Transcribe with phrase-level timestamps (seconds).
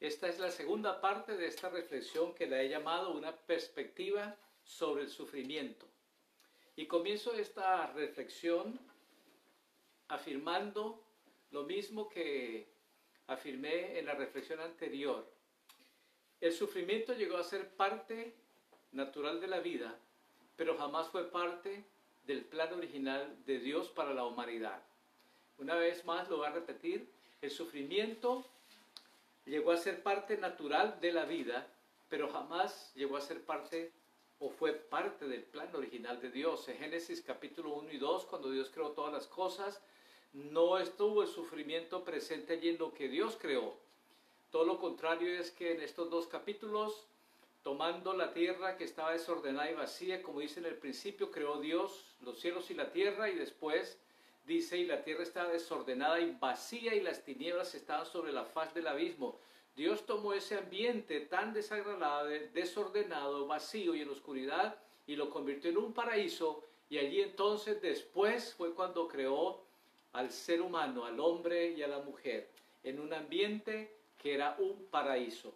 [0.00, 4.34] Esta es la segunda parte de esta reflexión que la he llamado una perspectiva
[4.64, 5.86] sobre el sufrimiento.
[6.74, 8.80] Y comienzo esta reflexión
[10.08, 11.04] afirmando
[11.50, 12.66] lo mismo que
[13.26, 15.30] afirmé en la reflexión anterior.
[16.40, 18.34] El sufrimiento llegó a ser parte
[18.92, 19.98] natural de la vida,
[20.56, 21.84] pero jamás fue parte
[22.24, 24.82] del plan original de Dios para la humanidad.
[25.58, 27.06] Una vez más lo voy a repetir,
[27.42, 28.46] el sufrimiento
[29.50, 31.66] llegó a ser parte natural de la vida,
[32.08, 33.92] pero jamás llegó a ser parte
[34.38, 36.68] o fue parte del plan original de Dios.
[36.68, 39.82] En Génesis capítulo 1 y 2, cuando Dios creó todas las cosas,
[40.32, 43.74] no estuvo el sufrimiento presente allí en lo que Dios creó.
[44.52, 47.08] Todo lo contrario es que en estos dos capítulos,
[47.64, 52.14] tomando la tierra que estaba desordenada y vacía, como dice en el principio, creó Dios
[52.22, 53.98] los cielos y la tierra y después
[54.46, 58.74] dice, y la tierra estaba desordenada y vacía y las tinieblas estaban sobre la faz
[58.74, 59.38] del abismo.
[59.76, 64.76] Dios tomó ese ambiente tan desagradable, desordenado, vacío y en oscuridad
[65.06, 69.62] y lo convirtió en un paraíso y allí entonces después fue cuando creó
[70.12, 72.48] al ser humano, al hombre y a la mujer,
[72.82, 75.54] en un ambiente que era un paraíso.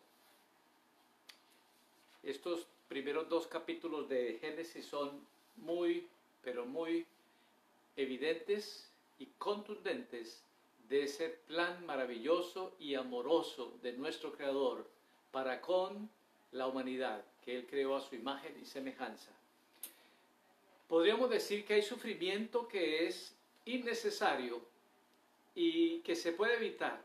[2.22, 5.26] Estos primeros dos capítulos de Génesis son
[5.56, 6.06] muy,
[6.42, 7.04] pero muy
[7.96, 10.42] evidentes y contundentes
[10.88, 14.86] de ese plan maravilloso y amoroso de nuestro Creador
[15.30, 16.10] para con
[16.52, 19.32] la humanidad que Él creó a su imagen y semejanza.
[20.88, 24.62] Podríamos decir que hay sufrimiento que es innecesario
[25.54, 27.04] y que se puede evitar.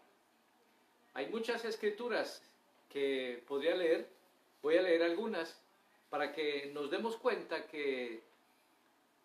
[1.13, 2.43] Hay muchas escrituras
[2.89, 4.09] que podría leer,
[4.61, 5.59] voy a leer algunas
[6.09, 8.21] para que nos demos cuenta que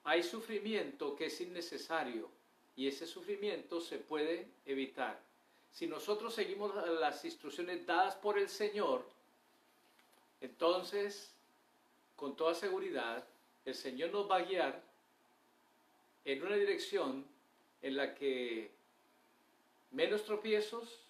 [0.04, 2.28] hay sufrimiento que es innecesario
[2.76, 5.18] y ese sufrimiento se puede evitar.
[5.72, 9.04] Si nosotros seguimos las instrucciones dadas por el Señor,
[10.40, 11.32] entonces,
[12.16, 13.24] con toda seguridad,
[13.64, 14.82] el Señor nos va a guiar
[16.24, 17.24] en una dirección
[17.82, 18.70] en la que
[19.90, 21.00] menos tropiezos,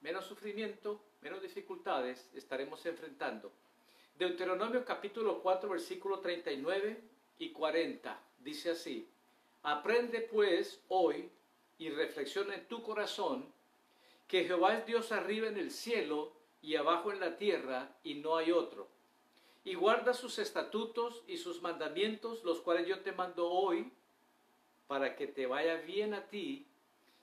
[0.00, 3.50] menos sufrimiento, menos dificultades estaremos enfrentando.
[4.18, 7.00] Deuteronomio capítulo 4 versículo 39
[7.38, 9.08] y 40 dice así,
[9.64, 11.30] aprende pues hoy
[11.78, 13.52] y reflexiona en tu corazón
[14.28, 16.32] que Jehová es Dios arriba en el cielo
[16.62, 18.88] y abajo en la tierra y no hay otro.
[19.64, 23.90] Y guarda sus estatutos y sus mandamientos, los cuales yo te mando hoy
[24.86, 26.66] para que te vaya bien a ti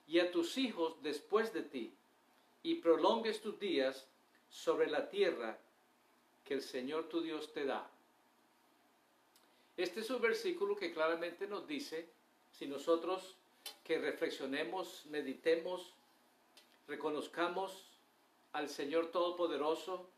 [0.08, 1.94] y a tus hijos después de ti,
[2.64, 4.08] y prolongues tus días
[4.50, 5.58] sobre la tierra
[6.44, 7.88] que el Señor tu Dios te da.
[9.76, 12.08] Este es un versículo que claramente nos dice,
[12.52, 13.36] si nosotros
[13.84, 15.94] que reflexionemos, meditemos,
[16.88, 17.86] reconozcamos
[18.52, 20.08] al Señor Todopoderoso,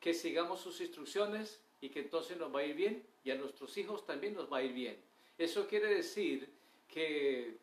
[0.00, 3.76] que sigamos sus instrucciones y que entonces nos va a ir bien y a nuestros
[3.78, 4.96] hijos también nos va a ir bien.
[5.38, 6.48] Eso quiere decir
[6.88, 7.56] que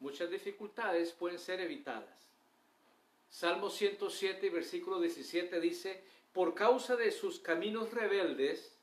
[0.00, 2.24] muchas dificultades pueden ser evitadas.
[3.30, 6.00] Salmo 107, versículo 17 dice,
[6.32, 8.76] por causa de sus caminos rebeldes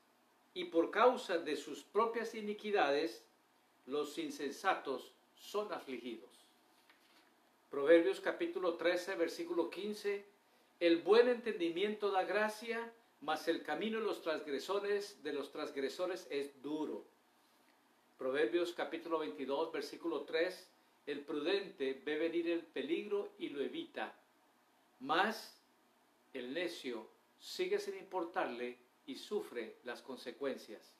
[0.54, 3.22] y por causa de sus propias iniquidades,
[3.86, 6.30] los insensatos son afligidos.
[7.70, 10.24] Proverbios capítulo 13, versículo 15,
[10.80, 16.60] el buen entendimiento da gracia, mas el camino de los transgresores de los transgresores es
[16.62, 17.04] duro.
[18.18, 20.68] Proverbios capítulo 22, versículo 3,
[21.06, 24.14] el prudente ve venir el peligro y lo evita,
[25.00, 25.58] mas
[26.32, 30.94] el necio sigue sin importarle y sufre las consecuencias.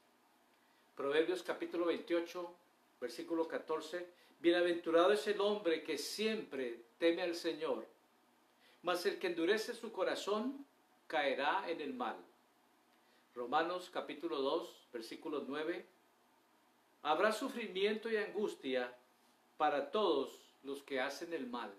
[0.97, 2.54] Proverbios capítulo 28,
[3.02, 4.06] versículo 14,
[4.38, 7.84] Bienaventurado es el hombre que siempre teme al Señor,
[8.82, 10.64] mas el que endurece su corazón
[11.08, 12.16] caerá en el mal.
[13.34, 15.84] Romanos capítulo 2, versículo 9,
[17.02, 18.96] Habrá sufrimiento y angustia
[19.56, 21.74] para todos los que hacen el mal.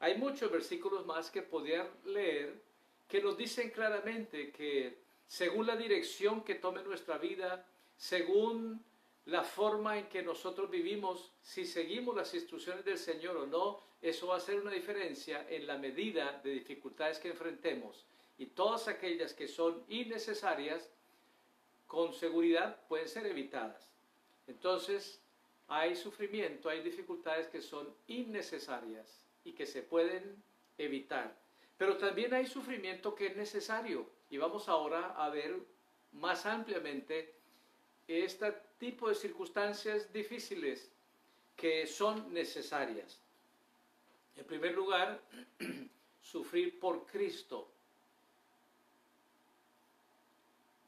[0.00, 2.60] Hay muchos versículos más que podría leer
[3.06, 4.98] que nos dicen claramente que
[5.28, 7.64] según la dirección que tome nuestra vida,
[7.96, 8.84] según
[9.28, 14.28] la forma en que nosotros vivimos, si seguimos las instrucciones del Señor o no, eso
[14.28, 18.06] va a hacer una diferencia en la medida de dificultades que enfrentemos.
[18.38, 20.88] Y todas aquellas que son innecesarias,
[21.86, 23.90] con seguridad pueden ser evitadas.
[24.46, 25.20] Entonces,
[25.68, 30.42] hay sufrimiento, hay dificultades que son innecesarias y que se pueden
[30.78, 31.36] evitar.
[31.76, 34.08] Pero también hay sufrimiento que es necesario.
[34.30, 35.54] Y vamos ahora a ver
[36.12, 37.37] más ampliamente
[38.08, 40.90] este tipo de circunstancias difíciles
[41.54, 43.20] que son necesarias.
[44.36, 45.20] En primer lugar,
[46.22, 47.68] sufrir por Cristo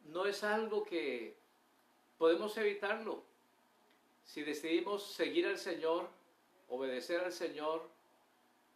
[0.04, 1.36] no es algo que
[2.18, 3.22] podemos evitarlo.
[4.24, 6.08] Si decidimos seguir al Señor,
[6.68, 7.88] obedecer al Señor,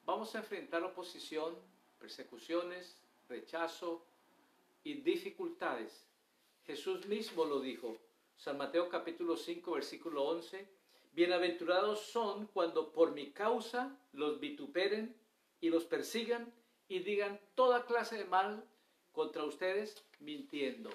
[0.05, 1.55] vamos a enfrentar oposición,
[1.99, 2.97] persecuciones,
[3.29, 4.05] rechazo
[4.83, 6.07] y dificultades.
[6.67, 7.97] Jesús mismo lo dijo.
[8.37, 10.69] San Mateo capítulo 5 versículo 11.
[11.13, 15.17] Bienaventurados son cuando por mi causa los vituperen
[15.61, 16.53] y los persigan
[16.89, 18.65] y digan toda clase de mal
[19.13, 20.91] contra ustedes mintiendo.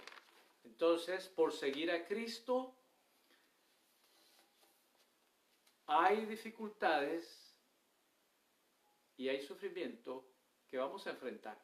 [0.64, 2.76] Entonces, por seguir a Cristo,
[5.88, 7.56] hay dificultades
[9.18, 10.24] y hay sufrimiento
[10.70, 11.58] que vamos a enfrentar.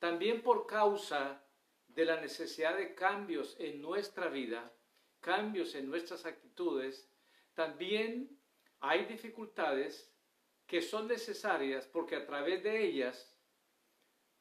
[0.00, 1.40] También por causa
[1.94, 4.72] de la necesidad de cambios en nuestra vida,
[5.20, 7.08] cambios en nuestras actitudes,
[7.54, 8.38] también
[8.80, 10.10] hay dificultades
[10.66, 13.32] que son necesarias porque a través de ellas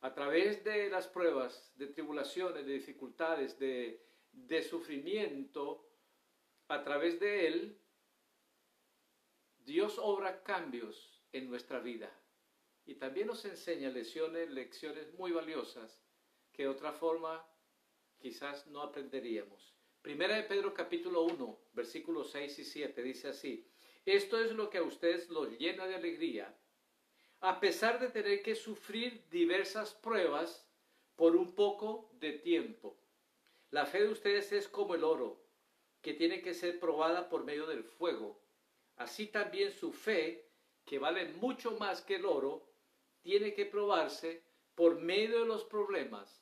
[0.01, 4.01] a través de las pruebas, de tribulaciones, de dificultades, de,
[4.68, 5.88] sufrimiento,
[6.68, 7.77] a través de él,
[9.59, 12.12] Dios obra cambios en nuestra vida.
[12.86, 16.01] Y también nos enseña lecciones, lecciones muy valiosas
[16.51, 17.45] que de otra forma
[18.18, 19.75] quizás no aprenderíamos.
[20.01, 23.68] Primera de Pedro capítulo 1, versículos 6 y 7 dice así,
[24.06, 26.57] esto es lo que a ustedes los llena de alegría
[27.42, 30.68] a pesar de tener que sufrir diversas pruebas
[31.15, 33.00] por un poco de tiempo.
[33.71, 35.44] La fe de ustedes es como el oro,
[36.01, 38.39] que tiene que ser probada por medio del fuego.
[38.95, 40.51] Así también su fe,
[40.86, 42.69] que vale mucho más que el oro,
[43.21, 44.44] tiene que probarse
[44.75, 46.41] por medio de los problemas.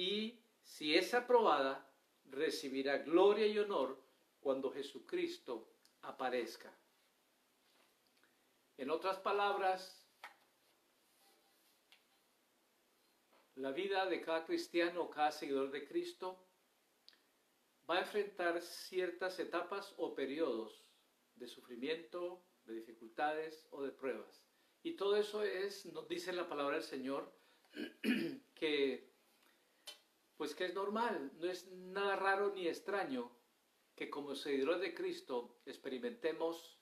[0.00, 1.86] Y si es aprobada,
[2.24, 4.02] recibirá gloria y honor
[4.40, 6.72] cuando Jesucristo aparezca.
[8.78, 10.08] En otras palabras,
[13.56, 16.46] la vida de cada cristiano, cada seguidor de Cristo,
[17.88, 20.82] va a enfrentar ciertas etapas o periodos
[21.34, 24.46] de sufrimiento, de dificultades o de pruebas.
[24.82, 27.30] Y todo eso es, nos dice la palabra del Señor,
[28.54, 29.09] que
[30.40, 33.30] pues que es normal, no es nada raro ni extraño
[33.94, 36.80] que como seguidores de Cristo experimentemos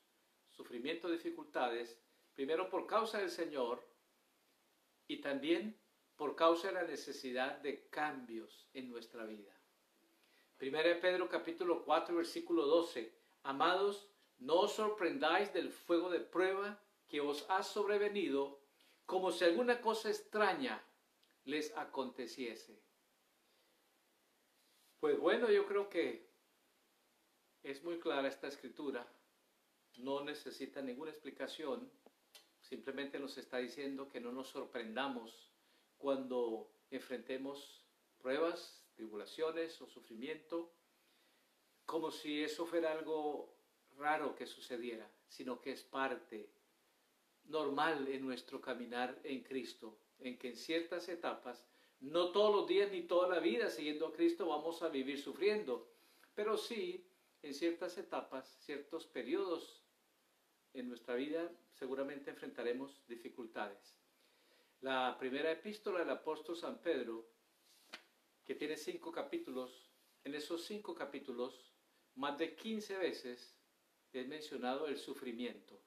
[0.49, 2.01] sufrimiento, dificultades,
[2.37, 3.85] primero por causa del Señor
[5.09, 5.77] y también
[6.15, 9.61] por causa de la necesidad de cambios en nuestra vida.
[10.57, 13.13] Primera Pedro capítulo 4 versículo 12.
[13.43, 14.09] Amados,
[14.39, 18.61] no os sorprendáis del fuego de prueba que os ha sobrevenido
[19.05, 20.81] como si alguna cosa extraña
[21.43, 22.87] les aconteciese.
[25.01, 26.29] Pues bueno, yo creo que
[27.63, 29.07] es muy clara esta escritura,
[29.99, 31.89] no necesita ninguna explicación,
[32.61, 35.53] simplemente nos está diciendo que no nos sorprendamos
[35.99, 37.85] cuando enfrentemos
[38.19, 40.73] pruebas, tribulaciones o sufrimiento,
[41.87, 43.55] como si eso fuera algo
[43.99, 46.51] raro que sucediera, sino que es parte
[47.45, 51.65] normal en nuestro caminar en Cristo, en que en ciertas etapas,
[52.01, 55.91] no todos los días ni toda la vida siguiendo a Cristo vamos a vivir sufriendo,
[56.35, 57.05] pero sí
[57.43, 59.83] en ciertas etapas, ciertos periodos
[60.75, 63.97] en nuestra vida seguramente enfrentaremos dificultades.
[64.81, 67.29] La primera epístola del apóstol San Pedro,
[68.45, 69.91] que tiene cinco capítulos,
[70.25, 71.73] en esos cinco capítulos,
[72.15, 73.59] más de 15 veces
[74.13, 75.81] es mencionado el sufrimiento.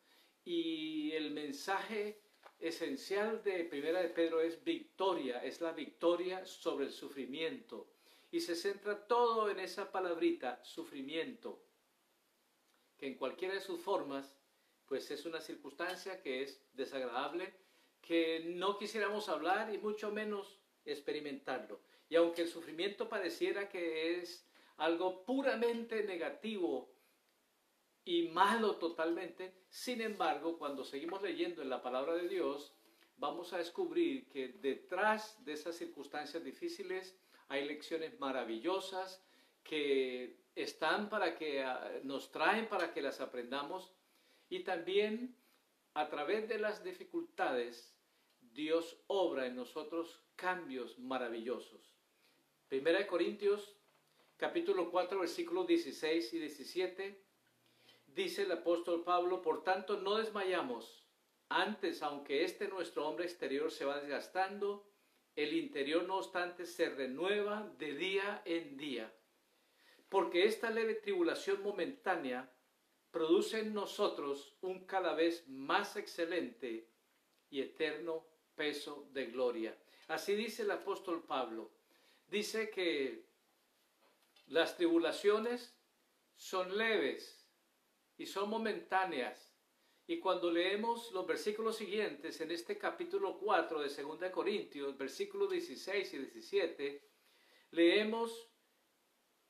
[0.43, 2.21] Y el mensaje
[2.61, 7.87] esencial de Primera de Pedro es victoria, es la victoria sobre el sufrimiento.
[8.31, 11.65] Y se centra todo en esa palabrita, sufrimiento,
[12.97, 14.37] que en cualquiera de sus formas,
[14.85, 17.53] pues es una circunstancia que es desagradable,
[18.01, 21.81] que no quisiéramos hablar y mucho menos experimentarlo.
[22.09, 26.90] Y aunque el sufrimiento pareciera que es algo puramente negativo
[28.03, 32.73] y malo totalmente, sin embargo, cuando seguimos leyendo en la palabra de Dios,
[33.17, 37.15] vamos a descubrir que detrás de esas circunstancias difíciles
[37.47, 39.23] hay lecciones maravillosas
[39.63, 43.93] que están para que ah, nos traen para que las aprendamos.
[44.49, 45.35] Y también
[45.93, 47.95] a través de las dificultades,
[48.39, 51.93] Dios obra en nosotros cambios maravillosos.
[52.67, 53.77] Primera de Corintios,
[54.37, 57.21] capítulo 4, versículos 16 y 17,
[58.15, 61.05] dice el apóstol Pablo, por tanto no desmayamos,
[61.49, 64.87] antes, aunque este nuestro hombre exterior se va desgastando,
[65.35, 69.13] el interior no obstante se renueva de día en día,
[70.09, 72.51] porque esta leve tribulación momentánea
[73.11, 76.87] produce en nosotros un cada vez más excelente
[77.49, 78.25] y eterno
[78.55, 79.77] peso de gloria.
[80.07, 81.71] Así dice el apóstol Pablo.
[82.29, 83.25] Dice que
[84.47, 85.75] las tribulaciones
[86.35, 87.40] son leves
[88.21, 89.51] y son momentáneas.
[90.05, 96.13] Y cuando leemos los versículos siguientes en este capítulo 4 de 2 Corintios, versículos 16
[96.13, 97.09] y 17,
[97.71, 98.47] leemos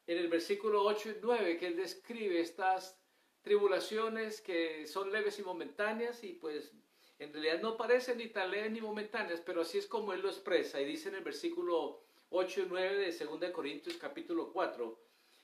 [0.07, 2.97] en el versículo 8 y 9 que él describe estas
[3.41, 6.71] tribulaciones que son leves y momentáneas y pues
[7.19, 10.29] en realidad no parecen ni tan leves ni momentáneas, pero así es como él lo
[10.29, 14.97] expresa y dice en el versículo 8 y 9 de 2 Corintios capítulo 4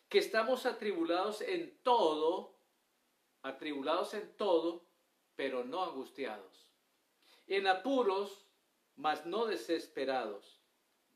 [0.07, 2.56] que estamos atribulados en todo,
[3.47, 4.85] atribulados en todo,
[5.35, 6.67] pero no angustiados,
[7.47, 8.45] en apuros,
[8.95, 10.59] mas no desesperados,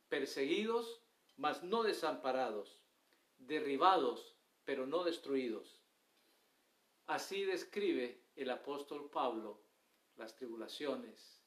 [0.09, 1.01] perseguidos,
[1.37, 2.79] mas no desamparados,
[3.37, 5.81] derribados, pero no destruidos.
[7.07, 9.59] Así describe el apóstol Pablo
[10.15, 11.41] las tribulaciones,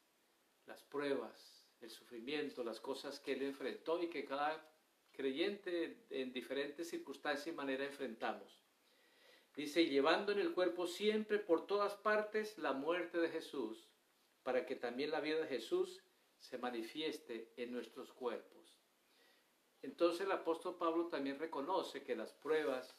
[0.67, 4.69] las pruebas, el sufrimiento, las cosas que él enfrentó y que cada
[5.12, 8.63] creyente en diferentes circunstancias y manera enfrentamos.
[9.57, 13.89] Dice, llevando en el cuerpo siempre por todas partes la muerte de Jesús,
[14.43, 16.03] para que también la vida de Jesús
[16.39, 18.81] se manifieste en nuestros cuerpos.
[19.83, 22.97] Entonces el apóstol Pablo también reconoce que las pruebas,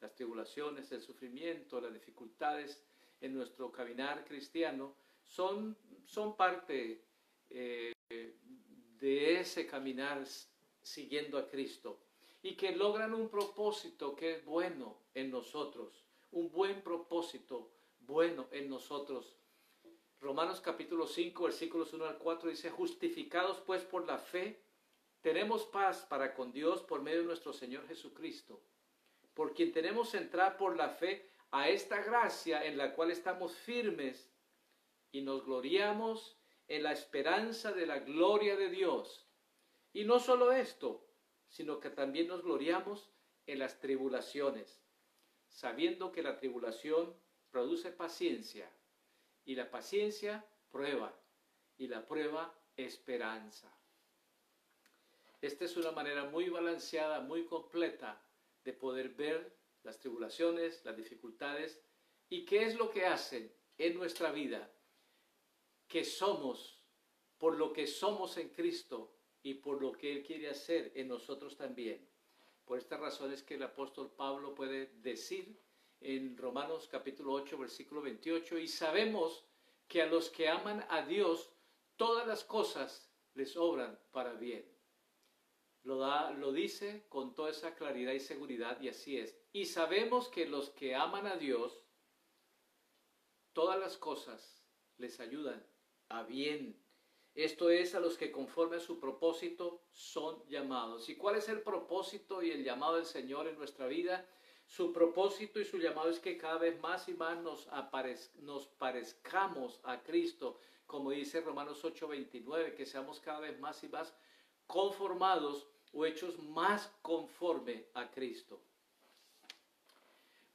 [0.00, 2.84] las tribulaciones, el sufrimiento, las dificultades
[3.20, 4.94] en nuestro caminar cristiano
[5.26, 7.02] son, son parte
[7.50, 10.24] eh, de ese caminar
[10.80, 12.07] siguiendo a Cristo
[12.42, 18.68] y que logran un propósito que es bueno en nosotros, un buen propósito bueno en
[18.68, 19.36] nosotros.
[20.20, 24.62] Romanos capítulo 5, versículos 1 al 4 dice, justificados pues por la fe,
[25.20, 28.60] tenemos paz para con Dios por medio de nuestro Señor Jesucristo,
[29.34, 34.30] por quien tenemos entrar por la fe a esta gracia en la cual estamos firmes
[35.10, 36.36] y nos gloriamos
[36.68, 39.26] en la esperanza de la gloria de Dios.
[39.92, 41.07] Y no solo esto,
[41.48, 43.10] sino que también nos gloriamos
[43.46, 44.82] en las tribulaciones,
[45.48, 47.14] sabiendo que la tribulación
[47.50, 48.70] produce paciencia,
[49.44, 51.18] y la paciencia prueba,
[51.78, 53.72] y la prueba esperanza.
[55.40, 58.20] Esta es una manera muy balanceada, muy completa
[58.64, 61.80] de poder ver las tribulaciones, las dificultades
[62.28, 64.70] y qué es lo que hacen en nuestra vida,
[65.86, 66.84] que somos,
[67.38, 69.17] por lo que somos en Cristo
[69.48, 72.06] y por lo que Él quiere hacer en nosotros también.
[72.66, 75.58] Por estas razones que el apóstol Pablo puede decir
[76.02, 79.46] en Romanos capítulo 8, versículo 28, y sabemos
[79.88, 81.50] que a los que aman a Dios,
[81.96, 84.66] todas las cosas les obran para bien.
[85.82, 89.34] Lo, da, lo dice con toda esa claridad y seguridad y así es.
[89.54, 91.82] Y sabemos que los que aman a Dios,
[93.54, 94.62] todas las cosas
[94.98, 95.64] les ayudan
[96.10, 96.78] a bien.
[97.38, 101.08] Esto es a los que conforme a su propósito son llamados.
[101.08, 104.26] ¿Y cuál es el propósito y el llamado del Señor en nuestra vida?
[104.66, 110.02] Su propósito y su llamado es que cada vez más y más nos, parezcamos a
[110.02, 114.12] Cristo, como dice Romanos 8:29, que seamos cada vez más y más
[114.66, 118.58] conformados o hechos más conforme a Cristo.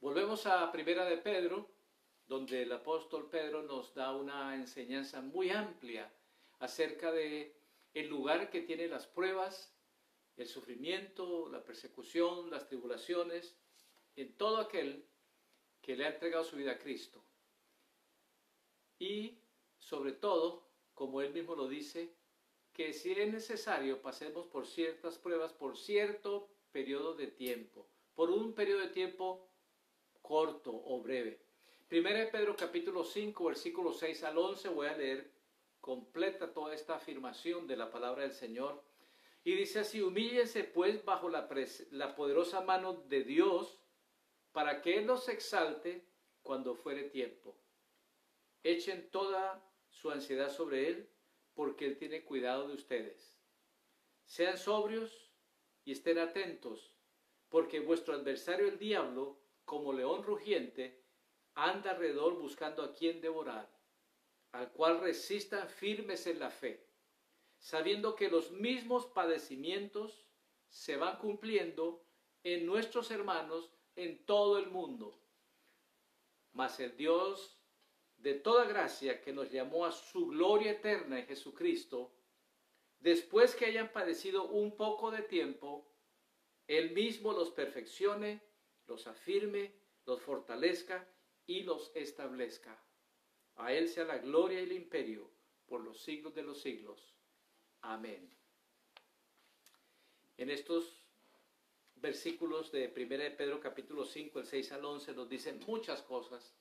[0.02, 1.66] Volvemos a Primera de Pedro,
[2.28, 6.12] donde el apóstol Pedro nos da una enseñanza muy amplia
[6.63, 7.53] acerca de
[7.93, 9.75] el lugar que tiene las pruebas,
[10.38, 13.58] el sufrimiento, la persecución, las tribulaciones,
[14.15, 15.05] en todo aquel
[15.82, 17.22] que le ha entregado su vida a Cristo.
[18.98, 19.39] Y
[19.77, 22.13] sobre todo, como él mismo lo dice,
[22.72, 28.53] que si es necesario pasemos por ciertas pruebas por cierto periodo de tiempo, por un
[28.53, 29.50] periodo de tiempo
[30.22, 31.41] corto o breve.
[31.89, 35.33] Primera de Pedro capítulo 5, versículo 6 al 11, voy a leer
[35.84, 38.82] completa toda esta afirmación de la palabra del Señor.
[39.44, 41.50] Y dice así, humíllense pues bajo la,
[41.92, 43.82] la poderosa mano de Dios
[44.54, 46.08] para que Él los exalte
[46.42, 47.58] cuando fuere tiempo.
[48.63, 51.10] Echen toda su ansiedad sobre Él
[51.54, 53.38] porque Él tiene cuidado de ustedes.
[54.24, 55.34] Sean sobrios
[55.84, 56.96] y estén atentos,
[57.50, 61.04] porque vuestro adversario el diablo, como león rugiente,
[61.56, 63.73] anda alrededor buscando a quien devorar,
[64.53, 66.88] al cual resistan firmes en la fe,
[67.57, 70.25] sabiendo que los mismos padecimientos
[70.69, 72.05] se van cumpliendo
[72.43, 75.19] en nuestros hermanos en todo el mundo.
[76.51, 77.60] Mas el Dios
[78.17, 82.13] de toda gracia que nos llamó a su gloria eterna en Jesucristo,
[83.00, 85.91] después que hayan padecido un poco de tiempo,
[86.67, 88.41] Él mismo los perfeccione,
[88.86, 91.07] los afirme, los fortalezca
[91.48, 92.83] y los establezca.
[93.57, 95.29] A Él sea la gloria y el imperio
[95.67, 97.13] por los siglos de los siglos.
[97.81, 98.29] Amén.
[100.38, 101.03] En estos
[101.95, 106.53] versículos de 1 de Pedro capítulo 5, el 6 al 11, nos dicen muchas cosas.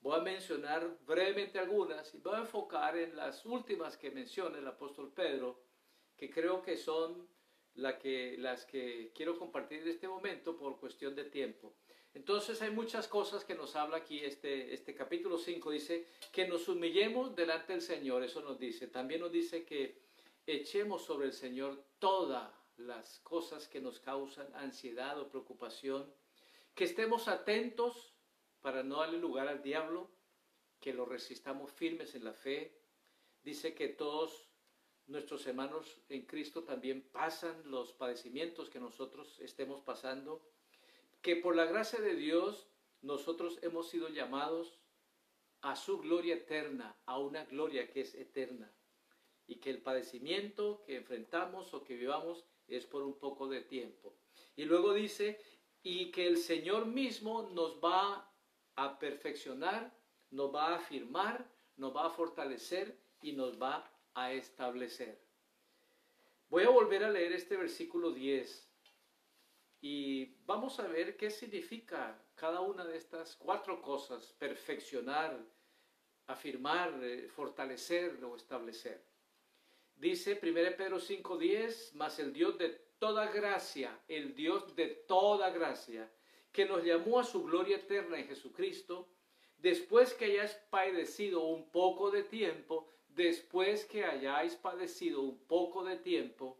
[0.00, 4.66] Voy a mencionar brevemente algunas y voy a enfocar en las últimas que menciona el
[4.66, 5.62] apóstol Pedro,
[6.16, 7.28] que creo que son
[8.00, 11.74] que, las que quiero compartir en este momento por cuestión de tiempo.
[12.14, 15.70] Entonces hay muchas cosas que nos habla aquí este, este capítulo 5.
[15.70, 18.86] Dice que nos humillemos delante del Señor, eso nos dice.
[18.86, 20.00] También nos dice que
[20.46, 26.12] echemos sobre el Señor todas las cosas que nos causan ansiedad o preocupación,
[26.74, 28.14] que estemos atentos
[28.60, 30.08] para no darle lugar al diablo,
[30.80, 32.78] que lo resistamos firmes en la fe.
[33.42, 34.48] Dice que todos
[35.06, 40.42] nuestros hermanos en Cristo también pasan los padecimientos que nosotros estemos pasando,
[41.24, 42.68] que por la gracia de Dios
[43.00, 44.78] nosotros hemos sido llamados
[45.62, 48.70] a su gloria eterna, a una gloria que es eterna,
[49.46, 54.14] y que el padecimiento que enfrentamos o que vivamos es por un poco de tiempo.
[54.54, 55.40] Y luego dice,
[55.82, 58.30] y que el Señor mismo nos va
[58.76, 59.96] a perfeccionar,
[60.30, 65.18] nos va a afirmar, nos va a fortalecer y nos va a establecer.
[66.50, 68.73] Voy a volver a leer este versículo 10
[69.86, 75.38] y vamos a ver qué significa cada una de estas cuatro cosas, perfeccionar,
[76.26, 79.04] afirmar, eh, fortalecer o establecer.
[79.94, 86.10] Dice 1 Pedro 5:10, mas el Dios de toda gracia, el Dios de toda gracia,
[86.50, 89.10] que nos llamó a su gloria eterna en Jesucristo,
[89.58, 95.98] después que hayáis padecido un poco de tiempo, después que hayáis padecido un poco de
[95.98, 96.58] tiempo,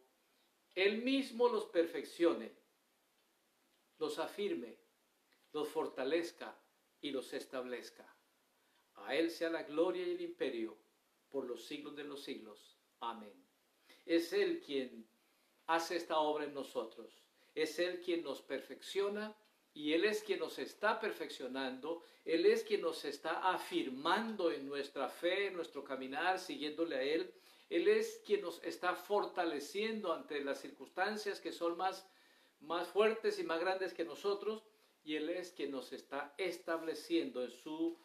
[0.75, 2.64] Él mismo los perfeccione,
[3.99, 4.79] los afirme,
[5.53, 6.59] los fortalezca
[7.01, 8.07] y los establezca.
[8.95, 10.77] A Él sea la gloria y el imperio
[11.29, 12.79] por los siglos de los siglos.
[13.01, 13.35] Amén.
[14.07, 15.07] Es Él quien
[15.67, 17.25] hace esta obra en nosotros.
[17.55, 19.37] Es Él quien nos perfecciona
[19.73, 22.03] y Él es quien nos está perfeccionando.
[22.25, 27.35] Él es quien nos está afirmando en nuestra fe, en nuestro caminar, siguiéndole a Él.
[27.69, 32.07] Él es quien nos está fortaleciendo ante las circunstancias que son más,
[32.67, 34.65] más fuertes y más grandes que nosotros.
[35.05, 37.99] Y Él es quien nos está estableciendo en, su,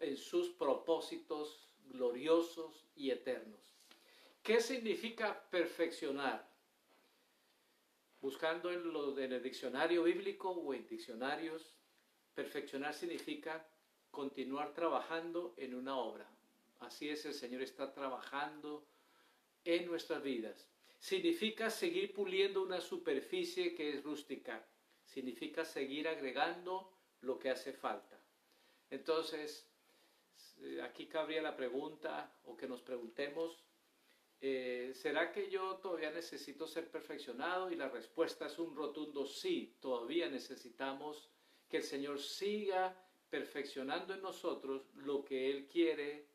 [0.00, 3.60] en sus propósitos gloriosos y eternos.
[4.42, 6.48] ¿Qué significa perfeccionar?
[8.20, 11.74] Buscando en, lo, en el diccionario bíblico o en diccionarios,
[12.34, 13.66] perfeccionar significa
[14.10, 16.28] continuar trabajando en una obra.
[16.80, 18.86] Así es, el Señor está trabajando
[19.64, 20.68] en nuestras vidas.
[20.98, 24.66] Significa seguir puliendo una superficie que es rústica.
[25.04, 28.20] Significa seguir agregando lo que hace falta.
[28.90, 29.68] Entonces,
[30.58, 33.64] eh, aquí cabría la pregunta o que nos preguntemos,
[34.40, 37.70] eh, ¿será que yo todavía necesito ser perfeccionado?
[37.70, 41.30] Y la respuesta es un rotundo sí, todavía necesitamos
[41.68, 42.94] que el Señor siga
[43.30, 46.28] perfeccionando en nosotros lo que Él quiere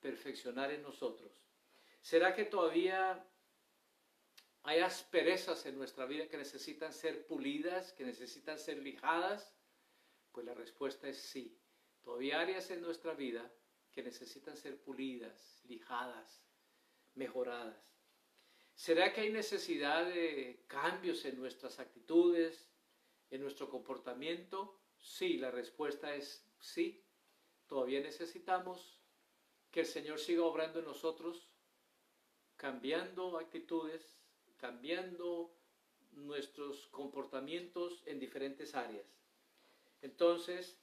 [0.00, 1.32] perfeccionar en nosotros.
[2.00, 3.24] ¿Será que todavía
[4.64, 9.56] hay asperezas en nuestra vida que necesitan ser pulidas, que necesitan ser lijadas?
[10.30, 11.58] Pues la respuesta es sí.
[12.02, 13.52] Todavía hay áreas en nuestra vida
[13.90, 16.44] que necesitan ser pulidas, lijadas,
[17.14, 17.92] mejoradas.
[18.74, 22.72] ¿Será que hay necesidad de cambios en nuestras actitudes,
[23.30, 24.80] en nuestro comportamiento?
[24.96, 27.04] Sí, la respuesta es sí.
[27.66, 29.02] Todavía necesitamos
[29.70, 31.50] que el Señor siga obrando en nosotros,
[32.56, 34.21] cambiando actitudes,
[34.62, 35.52] cambiando
[36.12, 39.04] nuestros comportamientos en diferentes áreas.
[40.02, 40.78] Entonces,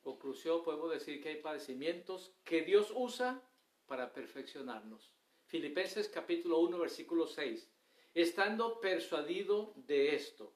[0.00, 3.42] conclusión, podemos decir que hay padecimientos que Dios usa
[3.84, 5.12] para perfeccionarnos.
[5.44, 7.70] Filipenses capítulo 1 versículo 6.
[8.14, 10.54] Estando persuadido de esto,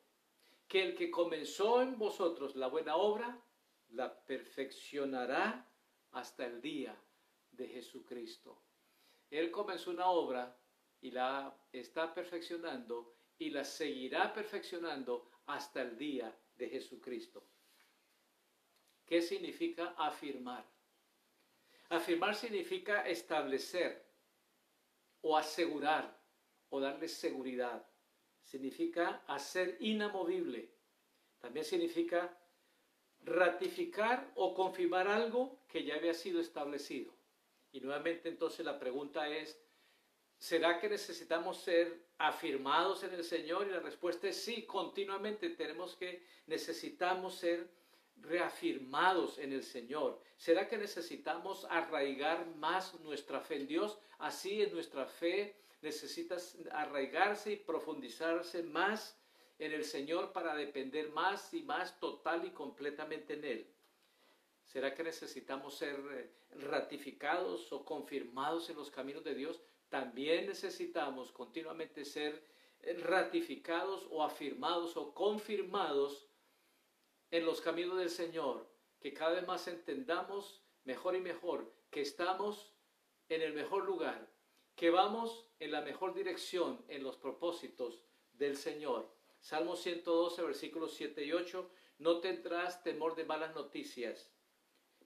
[0.67, 3.39] que el que comenzó en vosotros la buena obra,
[3.91, 5.71] la perfeccionará
[6.13, 6.99] hasta el día
[7.51, 8.63] de Jesucristo.
[9.29, 10.59] Él comenzó una obra
[11.01, 17.47] y la está perfeccionando y la seguirá perfeccionando hasta el día de Jesucristo.
[19.07, 20.67] ¿Qué significa afirmar?
[21.89, 24.07] Afirmar significa establecer
[25.23, 26.21] o asegurar
[26.69, 27.87] o darle seguridad.
[28.43, 30.75] Significa hacer inamovible.
[31.39, 32.39] También significa
[33.21, 37.15] ratificar o confirmar algo que ya había sido establecido.
[37.73, 39.59] Y nuevamente entonces la pregunta es,
[40.39, 43.67] ¿será que necesitamos ser afirmados en el Señor?
[43.67, 47.69] Y la respuesta es sí, continuamente tenemos que, necesitamos ser
[48.23, 50.21] reafirmados en el Señor?
[50.37, 53.99] ¿Será que necesitamos arraigar más nuestra fe en Dios?
[54.19, 56.37] Así en nuestra fe necesita
[56.73, 59.17] arraigarse y profundizarse más
[59.59, 63.67] en el Señor para depender más y más total y completamente en Él.
[64.65, 69.63] ¿Será que necesitamos ser eh, ratificados o confirmados en los caminos de Dios?
[69.89, 72.45] También necesitamos continuamente ser
[72.81, 76.29] eh, ratificados o afirmados o confirmados
[77.31, 78.69] en los caminos del Señor,
[79.01, 82.73] que cada vez más entendamos mejor y mejor que estamos
[83.29, 84.31] en el mejor lugar,
[84.75, 89.11] que vamos en la mejor dirección en los propósitos del Señor.
[89.41, 94.31] Salmo 112, versículos 7 y 8, no tendrás temor de malas noticias,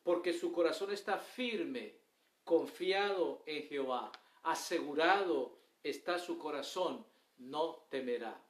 [0.03, 1.97] porque su corazón está firme,
[2.45, 4.11] confiado en Jehová,
[4.42, 7.07] asegurado está su corazón,
[7.38, 8.40] no temerá.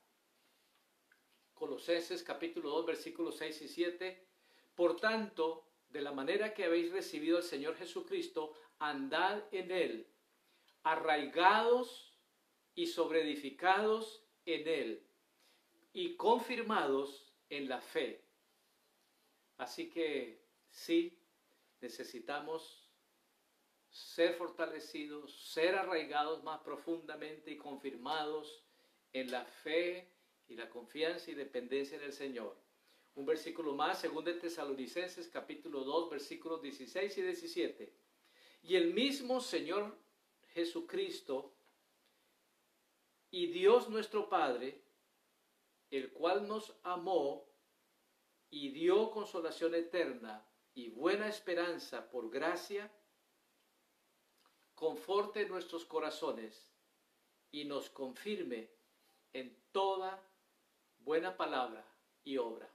[1.54, 4.26] Colosenses capítulo 2 versículos 6 y 7.
[4.74, 10.06] Por tanto, de la manera que habéis recibido al Señor Jesucristo, andad en Él,
[10.82, 12.18] arraigados
[12.74, 15.06] y sobreedificados en Él
[15.92, 18.24] y confirmados en la fe.
[19.58, 21.22] Así que sí,
[21.80, 22.81] necesitamos
[23.92, 28.64] ser fortalecidos, ser arraigados más profundamente y confirmados
[29.12, 30.10] en la fe
[30.48, 32.56] y la confianza y dependencia en el Señor.
[33.14, 37.94] Un versículo más, según de Tesalonicenses capítulo 2, versículos 16 y 17.
[38.62, 39.98] Y el mismo Señor
[40.54, 41.54] Jesucristo
[43.30, 44.82] y Dios nuestro Padre,
[45.90, 47.46] el cual nos amó
[48.48, 52.90] y dio consolación eterna y buena esperanza por gracia,
[54.82, 56.68] conforte nuestros corazones
[57.52, 58.68] y nos confirme
[59.32, 60.20] en toda
[60.98, 61.86] buena palabra
[62.24, 62.68] y obra.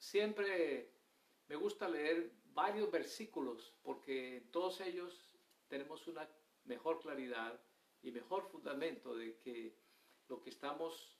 [0.00, 0.90] Siempre
[1.46, 5.38] me gusta leer varios versículos porque en todos ellos
[5.68, 6.28] tenemos una
[6.64, 7.62] mejor claridad
[8.02, 9.78] y mejor fundamento de que
[10.26, 11.16] lo que estamos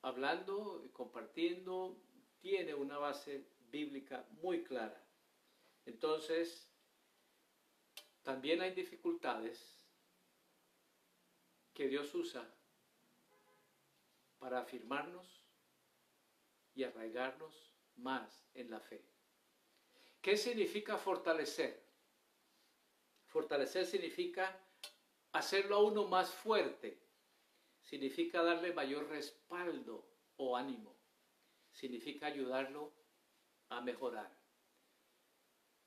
[0.00, 2.02] hablando y compartiendo
[2.40, 5.00] tiene una base bíblica muy clara.
[5.86, 6.71] Entonces,
[8.22, 9.78] también hay dificultades
[11.74, 12.48] que Dios usa
[14.38, 15.42] para afirmarnos
[16.74, 19.04] y arraigarnos más en la fe.
[20.20, 21.82] ¿Qué significa fortalecer?
[23.26, 24.60] Fortalecer significa
[25.32, 27.02] hacerlo a uno más fuerte,
[27.82, 30.06] significa darle mayor respaldo
[30.36, 30.96] o ánimo,
[31.72, 32.92] significa ayudarlo
[33.68, 34.30] a mejorar.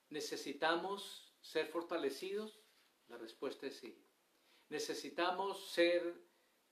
[0.10, 2.60] ¿Necesitamos ser fortalecidos?
[3.08, 4.04] La respuesta es sí.
[4.70, 6.02] ¿Necesitamos ser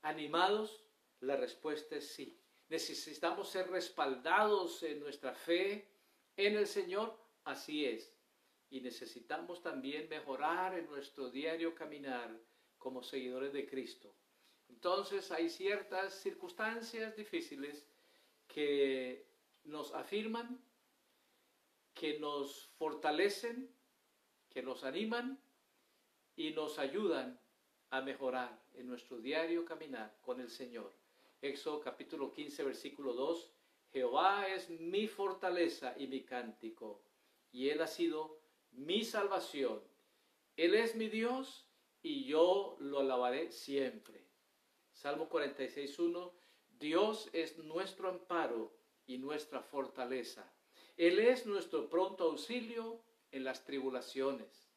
[0.02, 0.84] animados?
[1.20, 2.40] La respuesta es sí.
[2.70, 5.88] ¿Necesitamos ser respaldados en nuestra fe
[6.36, 7.16] en el Señor?
[7.44, 8.16] Así es.
[8.72, 12.36] Y necesitamos también mejorar en nuestro diario caminar
[12.80, 14.16] como seguidores de Cristo.
[14.70, 17.86] Entonces hay ciertas circunstancias difíciles
[18.48, 19.28] que
[19.66, 20.60] nos afirman,
[21.94, 23.72] que nos fortalecen,
[24.54, 25.40] que nos animan
[26.36, 27.40] y nos ayudan
[27.90, 30.94] a mejorar en nuestro diario caminar con el Señor.
[31.42, 33.52] Éxodo capítulo 15, versículo 2.
[33.92, 37.04] Jehová es mi fortaleza y mi cántico,
[37.52, 38.40] y Él ha sido
[38.72, 39.82] mi salvación.
[40.56, 41.68] Él es mi Dios
[42.02, 44.24] y yo lo alabaré siempre.
[44.92, 46.32] Salmo 46.1.
[46.80, 48.72] Dios es nuestro amparo
[49.06, 50.52] y nuestra fortaleza.
[50.96, 54.70] Él es nuestro pronto auxilio en las tribulaciones.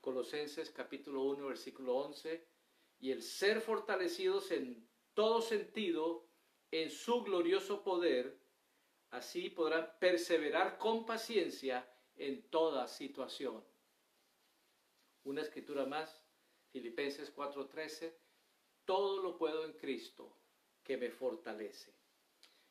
[0.00, 2.46] Colosenses capítulo 1, versículo 11.
[3.00, 6.28] Y el ser fortalecidos en todo sentido
[6.70, 8.40] en su glorioso poder,
[9.10, 13.64] así podrán perseverar con paciencia en toda situación.
[15.24, 16.22] Una escritura más,
[16.70, 18.14] Filipenses 4:13,
[18.84, 20.36] todo lo puedo en Cristo
[20.84, 21.92] que me fortalece.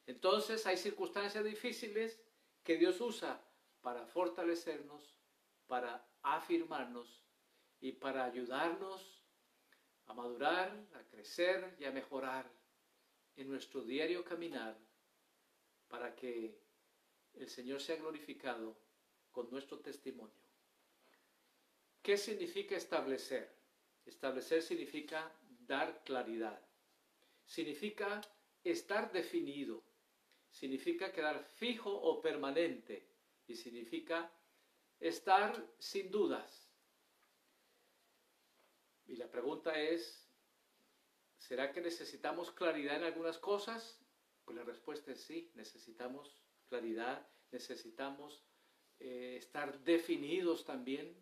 [0.06, 2.22] Entonces hay circunstancias difíciles
[2.64, 3.42] que Dios usa
[3.84, 5.04] para fortalecernos,
[5.68, 7.22] para afirmarnos
[7.82, 9.22] y para ayudarnos
[10.06, 12.50] a madurar, a crecer y a mejorar
[13.36, 14.78] en nuestro diario caminar
[15.90, 16.58] para que
[17.34, 18.78] el Señor sea glorificado
[19.32, 20.44] con nuestro testimonio.
[22.02, 23.54] ¿Qué significa establecer?
[24.06, 25.32] Establecer significa
[25.68, 26.60] dar claridad.
[27.46, 28.22] Significa
[28.64, 29.84] estar definido.
[30.50, 33.13] Significa quedar fijo o permanente.
[33.48, 34.32] Y significa
[35.00, 36.72] estar sin dudas.
[39.06, 40.30] Y la pregunta es,
[41.38, 44.00] ¿será que necesitamos claridad en algunas cosas?
[44.46, 48.44] Pues la respuesta es sí, necesitamos claridad, necesitamos
[49.00, 51.16] eh, estar definidos también.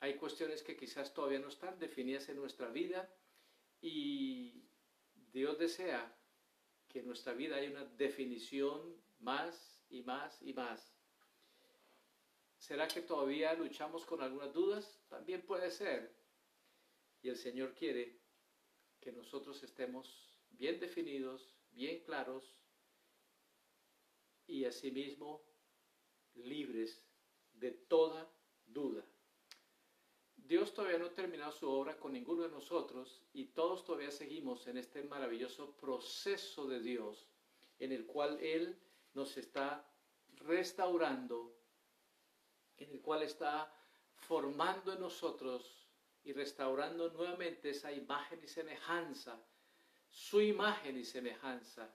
[0.00, 3.10] Hay cuestiones que quizás todavía no están definidas en nuestra vida
[3.80, 4.68] y
[5.32, 6.14] Dios desea
[6.88, 10.95] que en nuestra vida haya una definición más y más y más.
[12.66, 14.98] ¿Será que todavía luchamos con algunas dudas?
[15.08, 16.12] También puede ser.
[17.22, 18.18] Y el Señor quiere
[19.00, 22.56] que nosotros estemos bien definidos, bien claros
[24.48, 25.44] y asimismo
[26.34, 27.04] libres
[27.52, 28.28] de toda
[28.66, 29.04] duda.
[30.34, 34.66] Dios todavía no ha terminado su obra con ninguno de nosotros y todos todavía seguimos
[34.66, 37.28] en este maravilloso proceso de Dios
[37.78, 38.76] en el cual Él
[39.14, 39.88] nos está
[40.34, 41.55] restaurando,
[42.78, 43.72] en el cual está
[44.14, 45.86] formando en nosotros
[46.24, 49.40] y restaurando nuevamente esa imagen y semejanza,
[50.08, 51.94] su imagen y semejanza,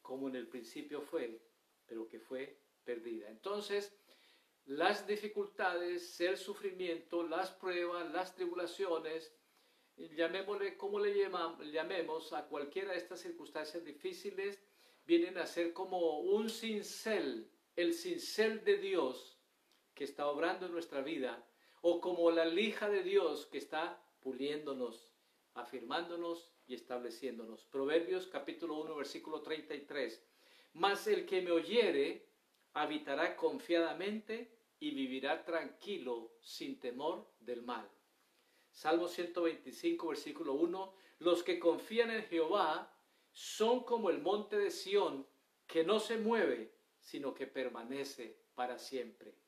[0.00, 1.40] como en el principio fue,
[1.86, 3.28] pero que fue perdida.
[3.30, 3.92] Entonces,
[4.66, 9.34] las dificultades, el sufrimiento, las pruebas, las tribulaciones,
[9.96, 11.14] llamémosle como le
[11.72, 14.62] llamemos a cualquiera de estas circunstancias difíciles,
[15.04, 19.33] vienen a ser como un cincel, el cincel de Dios
[19.94, 21.46] que está obrando en nuestra vida
[21.80, 25.12] o como la lija de Dios que está puliéndonos,
[25.54, 27.64] afirmándonos y estableciéndonos.
[27.66, 30.24] Proverbios capítulo 1 versículo 33.
[30.74, 32.26] Mas el que me oyere
[32.72, 37.88] habitará confiadamente y vivirá tranquilo sin temor del mal.
[38.72, 40.94] Salmo 125 versículo 1.
[41.20, 42.92] Los que confían en Jehová
[43.32, 45.26] son como el monte de Sión
[45.66, 49.43] que no se mueve, sino que permanece para siempre.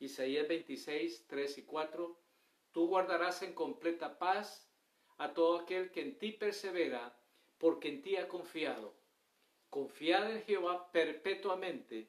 [0.00, 2.16] Isaías 26, 3 y 4,
[2.70, 4.70] tú guardarás en completa paz
[5.16, 7.18] a todo aquel que en ti persevera,
[7.58, 8.94] porque en ti ha confiado.
[9.70, 12.08] Confiad en Jehová perpetuamente,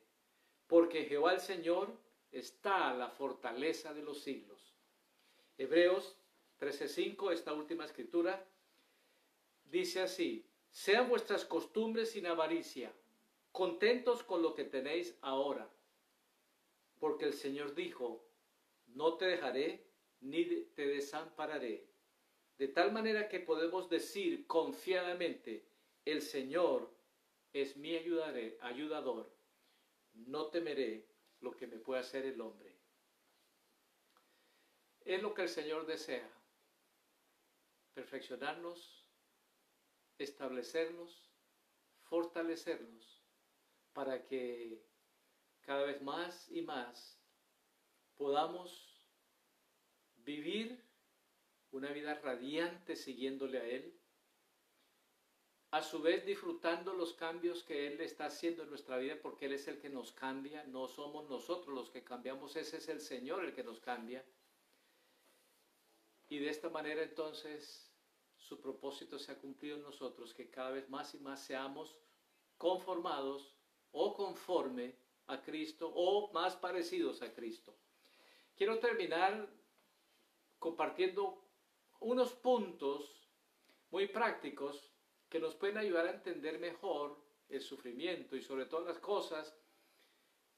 [0.68, 1.92] porque Jehová el Señor
[2.32, 4.76] está a la fortaleza de los siglos.
[5.58, 6.16] Hebreos
[6.60, 8.46] 13:5, esta última escritura,
[9.66, 12.94] dice así, sean vuestras costumbres sin avaricia,
[13.52, 15.68] contentos con lo que tenéis ahora
[17.00, 18.30] porque el Señor dijo,
[18.88, 19.88] no te dejaré
[20.20, 21.88] ni te desampararé.
[22.58, 25.66] De tal manera que podemos decir confiadamente,
[26.04, 26.94] el Señor
[27.54, 29.34] es mi ayudador,
[30.14, 31.08] no temeré
[31.40, 32.76] lo que me pueda hacer el hombre.
[35.06, 36.30] Es lo que el Señor desea,
[37.94, 39.08] perfeccionarnos,
[40.18, 41.32] establecernos,
[42.04, 43.24] fortalecernos,
[43.94, 44.89] para que
[45.70, 47.22] cada vez más y más
[48.18, 49.06] podamos
[50.16, 50.84] vivir
[51.70, 53.96] una vida radiante siguiéndole a Él,
[55.70, 59.54] a su vez disfrutando los cambios que Él está haciendo en nuestra vida, porque Él
[59.54, 63.46] es el que nos cambia, no somos nosotros los que cambiamos, ese es el Señor
[63.46, 64.26] el que nos cambia.
[66.30, 67.94] Y de esta manera entonces
[68.38, 71.96] su propósito se ha cumplido en nosotros, que cada vez más y más seamos
[72.58, 73.54] conformados
[73.92, 74.98] o conforme
[75.30, 77.76] a Cristo o más parecidos a Cristo.
[78.56, 79.48] Quiero terminar
[80.58, 81.46] compartiendo
[82.00, 83.28] unos puntos
[83.92, 84.92] muy prácticos
[85.30, 89.56] que nos pueden ayudar a entender mejor el sufrimiento y sobre todas las cosas,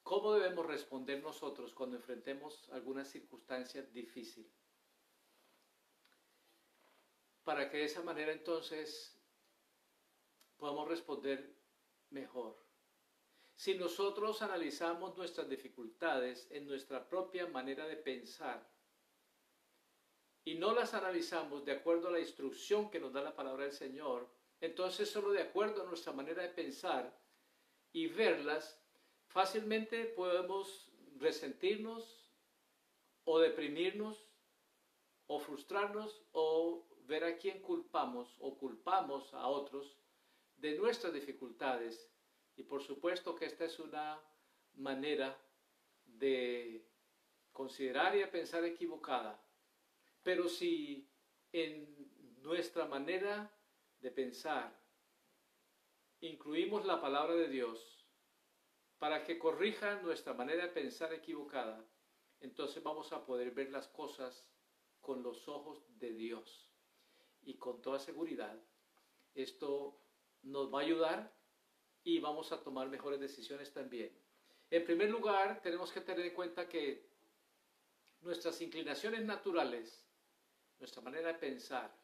[0.02, 4.50] cómo debemos responder nosotros cuando enfrentemos alguna circunstancia difícil.
[7.44, 9.18] Para que de esa manera entonces
[10.56, 11.56] podamos responder
[12.10, 12.71] mejor.
[13.62, 18.68] Si nosotros analizamos nuestras dificultades en nuestra propia manera de pensar
[20.44, 23.72] y no las analizamos de acuerdo a la instrucción que nos da la palabra del
[23.72, 24.28] Señor,
[24.60, 27.16] entonces solo de acuerdo a nuestra manera de pensar
[27.92, 28.82] y verlas,
[29.28, 32.32] fácilmente podemos resentirnos
[33.22, 34.26] o deprimirnos
[35.28, 39.96] o frustrarnos o ver a quién culpamos o culpamos a otros
[40.56, 42.11] de nuestras dificultades
[42.62, 44.20] y por supuesto que esta es una
[44.74, 45.36] manera
[46.04, 46.86] de
[47.50, 49.44] considerar y pensar equivocada.
[50.22, 51.10] Pero si
[51.50, 52.08] en
[52.40, 53.52] nuestra manera
[53.98, 54.80] de pensar
[56.20, 58.06] incluimos la palabra de Dios
[59.00, 61.84] para que corrija nuestra manera de pensar equivocada,
[62.38, 64.46] entonces vamos a poder ver las cosas
[65.00, 66.70] con los ojos de Dios.
[67.42, 68.56] Y con toda seguridad,
[69.34, 70.00] esto
[70.42, 71.41] nos va a ayudar
[72.04, 74.12] y vamos a tomar mejores decisiones también.
[74.70, 77.06] En primer lugar, tenemos que tener en cuenta que
[78.22, 80.04] nuestras inclinaciones naturales,
[80.78, 81.94] nuestra manera de pensar,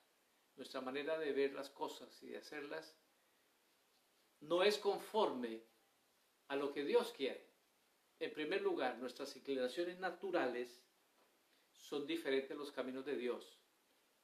[0.56, 2.96] nuestra manera de ver las cosas y de hacerlas,
[4.40, 5.62] no es conforme
[6.48, 7.46] a lo que Dios quiere.
[8.20, 10.82] En primer lugar, nuestras inclinaciones naturales
[11.72, 13.58] son diferentes a los caminos de Dios.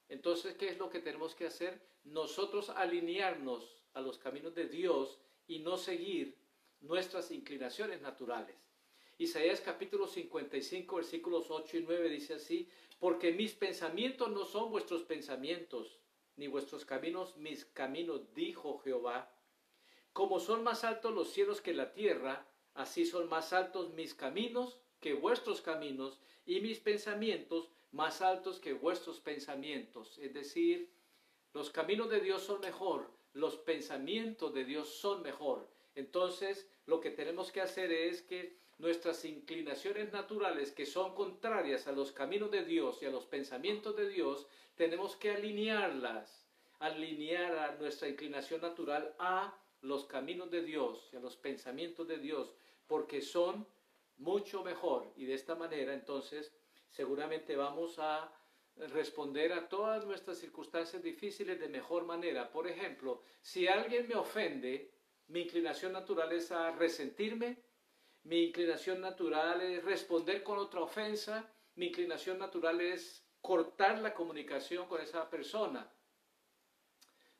[0.09, 1.81] Entonces, ¿qué es lo que tenemos que hacer?
[2.05, 6.37] Nosotros alinearnos a los caminos de Dios y no seguir
[6.81, 8.57] nuestras inclinaciones naturales.
[9.19, 15.05] Isaías capítulo 55, versículos 8 y 9 dice así, porque mis pensamientos no son vuestros
[15.05, 16.01] pensamientos,
[16.37, 19.33] ni vuestros caminos mis caminos, dijo Jehová.
[20.13, 24.81] Como son más altos los cielos que la tierra, así son más altos mis caminos
[25.01, 30.19] que vuestros caminos, y mis pensamientos más altos que vuestros pensamientos.
[30.19, 30.91] Es decir,
[31.53, 35.69] los caminos de Dios son mejor, los pensamientos de Dios son mejor.
[35.95, 41.93] Entonces, lo que tenemos que hacer es que nuestras inclinaciones naturales, que son contrarias a
[41.93, 46.47] los caminos de Dios y a los pensamientos de Dios, tenemos que alinearlas,
[46.79, 52.55] alinear nuestra inclinación natural a los caminos de Dios y a los pensamientos de Dios,
[52.87, 53.67] porque son
[54.19, 55.13] mucho mejor.
[55.17, 56.53] Y de esta manera, entonces,
[56.91, 58.33] seguramente vamos a
[58.77, 62.51] responder a todas nuestras circunstancias difíciles de mejor manera.
[62.51, 64.93] Por ejemplo, si alguien me ofende,
[65.29, 67.63] mi inclinación natural es a resentirme,
[68.25, 74.89] mi inclinación natural es responder con otra ofensa, mi inclinación natural es cortar la comunicación
[74.89, 75.91] con esa persona.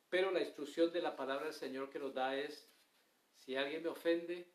[0.09, 2.71] Pero la instrucción de la palabra del Señor que nos da es,
[3.37, 4.53] si alguien me ofende,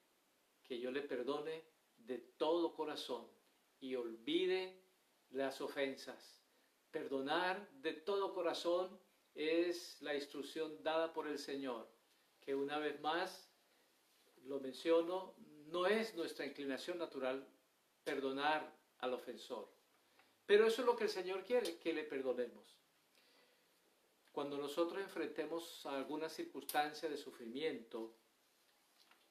[0.63, 1.63] que yo le perdone
[1.97, 3.27] de todo corazón
[3.79, 4.83] y olvide
[5.31, 6.38] las ofensas.
[6.91, 8.99] Perdonar de todo corazón
[9.35, 11.87] es la instrucción dada por el Señor,
[12.41, 13.51] que una vez más,
[14.45, 15.35] lo menciono,
[15.67, 17.47] no es nuestra inclinación natural
[18.03, 19.69] perdonar al ofensor.
[20.45, 22.79] Pero eso es lo que el Señor quiere, que le perdonemos.
[24.31, 28.15] Cuando nosotros enfrentemos alguna circunstancia de sufrimiento,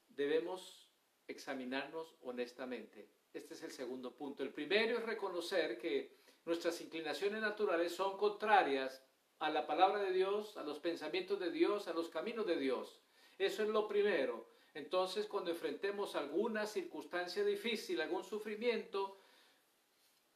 [0.09, 0.89] debemos
[1.27, 3.09] examinarnos honestamente.
[3.33, 4.43] Este es el segundo punto.
[4.43, 6.19] El primero es reconocer que
[6.49, 9.05] nuestras inclinaciones naturales son contrarias
[9.39, 13.03] a la palabra de Dios, a los pensamientos de Dios, a los caminos de Dios.
[13.37, 14.49] Eso es lo primero.
[14.73, 19.21] Entonces, cuando enfrentemos alguna circunstancia difícil, algún sufrimiento,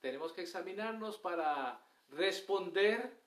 [0.00, 3.18] tenemos que examinarnos para responder,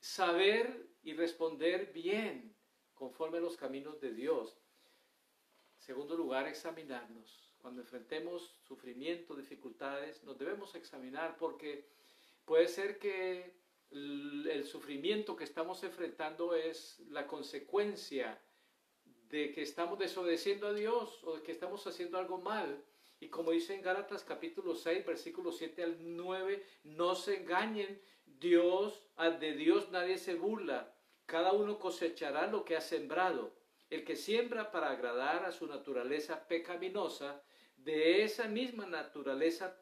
[0.00, 2.56] saber y responder bien,
[2.92, 4.58] conforme a los caminos de Dios.
[5.78, 7.43] segundo lugar, examinarnos.
[7.64, 11.88] Cuando enfrentemos sufrimiento, dificultades, nos debemos examinar porque
[12.44, 13.54] puede ser que
[13.90, 18.38] el sufrimiento que estamos enfrentando es la consecuencia
[19.30, 22.84] de que estamos desobedeciendo a Dios o de que estamos haciendo algo mal.
[23.18, 29.00] Y como dice en Gálatas capítulo 6, versículo 7 al 9, no se engañen, Dios,
[29.40, 33.54] de Dios nadie se burla, cada uno cosechará lo que ha sembrado.
[33.88, 37.42] El que siembra para agradar a su naturaleza pecaminosa,
[37.84, 39.76] de esa misma naturaleza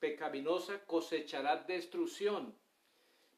[0.00, 2.54] pecaminosa cosechará destrucción.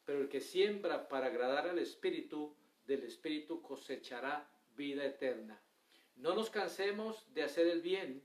[0.04, 5.60] Pero el que siembra para agradar al Espíritu, del Espíritu cosechará vida eterna.
[6.16, 8.22] No nos cansemos de hacer el bien,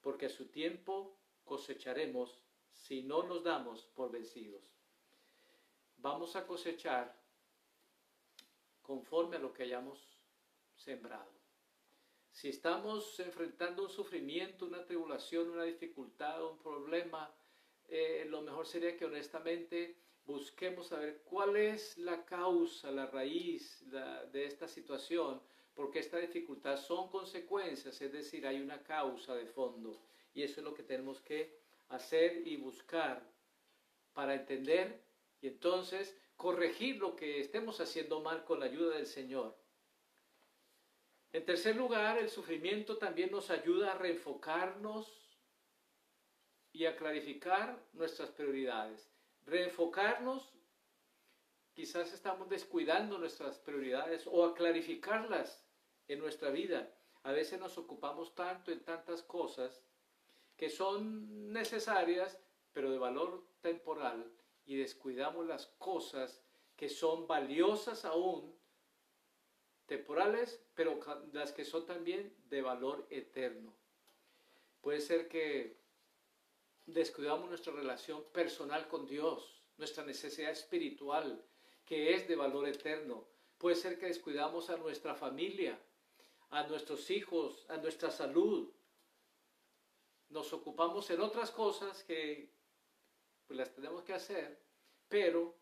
[0.00, 2.40] porque a su tiempo cosecharemos
[2.72, 4.64] si no nos damos por vencidos.
[5.98, 7.16] Vamos a cosechar
[8.82, 10.18] conforme a lo que hayamos
[10.74, 11.41] sembrado.
[12.32, 17.32] Si estamos enfrentando un sufrimiento, una tribulación, una dificultad, un problema,
[17.88, 23.84] eh, lo mejor sería que honestamente busquemos saber cuál es la causa, la raíz
[24.32, 25.40] de esta situación
[25.74, 29.98] porque esta dificultad son consecuencias, es decir, hay una causa de fondo.
[30.34, 33.22] Y eso es lo que tenemos que hacer y buscar
[34.12, 35.02] para entender
[35.40, 39.56] y entonces corregir lo que estemos haciendo mal con la ayuda del Señor.
[41.32, 45.22] En tercer lugar, el sufrimiento también nos ayuda a reenfocarnos
[46.72, 49.10] y a clarificar nuestras prioridades.
[49.46, 50.52] Reenfocarnos,
[51.72, 55.64] quizás estamos descuidando nuestras prioridades o a clarificarlas
[56.06, 56.94] en nuestra vida.
[57.22, 59.82] A veces nos ocupamos tanto en tantas cosas
[60.56, 62.38] que son necesarias,
[62.74, 64.30] pero de valor temporal,
[64.66, 66.42] y descuidamos las cosas
[66.76, 68.54] que son valiosas aún,
[69.86, 70.98] temporales, pero
[71.32, 73.74] las que son también de valor eterno.
[74.80, 75.76] Puede ser que
[76.86, 81.44] descuidamos nuestra relación personal con Dios, nuestra necesidad espiritual,
[81.84, 83.28] que es de valor eterno.
[83.58, 85.80] Puede ser que descuidamos a nuestra familia,
[86.50, 88.72] a nuestros hijos, a nuestra salud.
[90.28, 92.52] Nos ocupamos en otras cosas que
[93.46, 94.60] pues, las tenemos que hacer,
[95.08, 95.61] pero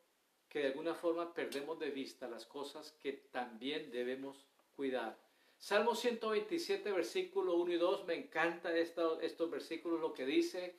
[0.51, 5.16] que de alguna forma perdemos de vista las cosas que también debemos cuidar.
[5.57, 10.74] Salmo 127, versículo 1 y 2, me encanta estos, estos versículos, lo que dice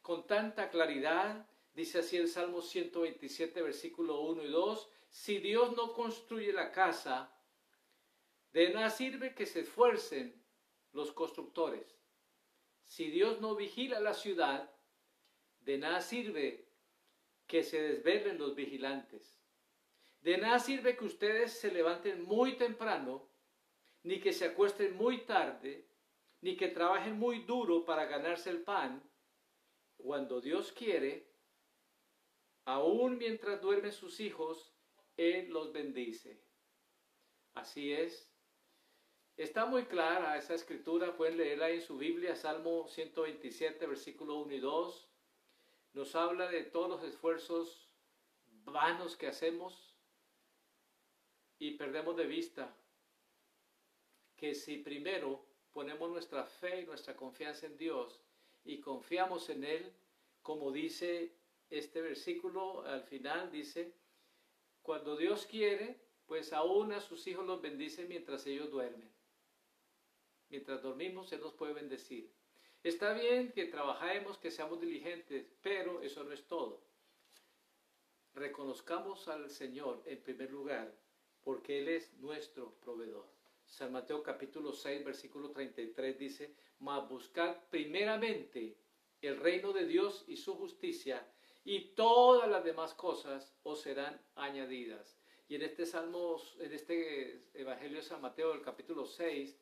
[0.00, 1.44] con tanta claridad.
[1.74, 7.30] Dice así el Salmo 127, versículo 1 y 2, si Dios no construye la casa,
[8.52, 10.40] de nada sirve que se esfuercen
[10.92, 11.98] los constructores.
[12.84, 14.70] Si Dios no vigila la ciudad,
[15.60, 16.65] de nada sirve
[17.46, 19.38] que se desvelen los vigilantes.
[20.20, 23.28] De nada sirve que ustedes se levanten muy temprano
[24.02, 25.88] ni que se acuesten muy tarde,
[26.40, 29.02] ni que trabajen muy duro para ganarse el pan,
[29.96, 31.26] cuando Dios quiere,
[32.64, 34.72] aún mientras duermen sus hijos,
[35.16, 36.40] Él los bendice.
[37.54, 38.30] Así es.
[39.36, 44.60] Está muy clara esa escritura, pueden leerla en su Biblia, Salmo 127, versículo 1 y
[44.60, 45.08] 2.
[45.96, 47.88] Nos habla de todos los esfuerzos
[48.66, 49.94] vanos que hacemos
[51.58, 52.76] y perdemos de vista
[54.36, 55.42] que si primero
[55.72, 58.20] ponemos nuestra fe y nuestra confianza en Dios
[58.62, 59.90] y confiamos en Él,
[60.42, 61.32] como dice
[61.70, 63.94] este versículo al final, dice,
[64.82, 69.10] cuando Dios quiere, pues aún a sus hijos los bendice mientras ellos duermen.
[70.50, 72.30] Mientras dormimos, Él nos puede bendecir.
[72.86, 76.80] Está bien que trabajemos, que seamos diligentes, pero eso no es todo.
[78.32, 80.94] Reconozcamos al Señor en primer lugar,
[81.42, 83.26] porque Él es nuestro proveedor.
[83.64, 88.76] San Mateo capítulo 6, versículo 33 dice, mas buscad primeramente
[89.20, 91.26] el reino de Dios y su justicia,
[91.64, 95.18] y todas las demás cosas os serán añadidas.
[95.48, 99.58] Y en este Salmo, en este Evangelio de San Mateo, el capítulo 6,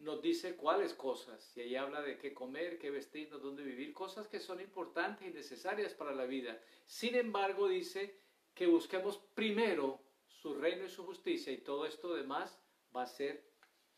[0.00, 1.56] nos dice cuáles cosas.
[1.56, 5.32] Y ahí habla de qué comer, qué vestirnos, dónde vivir, cosas que son importantes y
[5.32, 6.58] necesarias para la vida.
[6.86, 8.18] Sin embargo, dice
[8.54, 12.58] que busquemos primero su reino y su justicia y todo esto demás
[12.94, 13.44] va a ser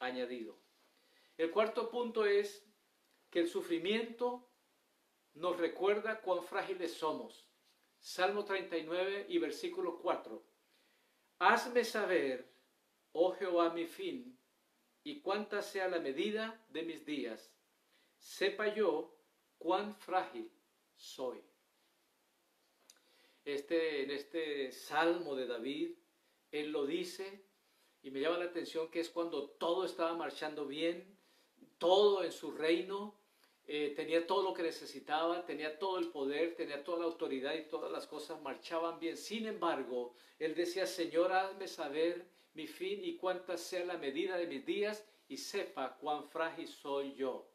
[0.00, 0.58] añadido.
[1.38, 2.64] El cuarto punto es
[3.30, 4.48] que el sufrimiento
[5.34, 7.48] nos recuerda cuán frágiles somos.
[7.98, 10.42] Salmo 39 y versículo 4.
[11.38, 12.52] Hazme saber,
[13.12, 14.36] oh Jehová, mi fin,
[15.04, 17.52] y cuánta sea la medida de mis días.
[18.18, 19.14] Sepa yo
[19.58, 20.50] cuán frágil
[20.96, 21.42] soy.
[23.44, 25.96] Este, en este salmo de David,
[26.52, 27.44] él lo dice
[28.02, 31.18] y me llama la atención que es cuando todo estaba marchando bien,
[31.78, 33.18] todo en su reino,
[33.64, 37.68] eh, tenía todo lo que necesitaba, tenía todo el poder, tenía toda la autoridad y
[37.68, 39.16] todas las cosas marchaban bien.
[39.16, 44.46] Sin embargo, él decía, Señor, hazme saber mi fin y cuánta sea la medida de
[44.46, 47.48] mis días y sepa cuán frágil soy yo.